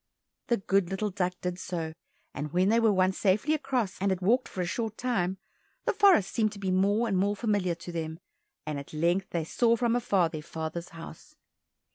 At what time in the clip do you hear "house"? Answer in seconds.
10.89-11.35